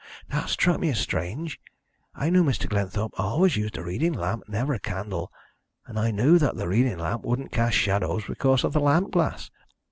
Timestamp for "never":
4.53-4.73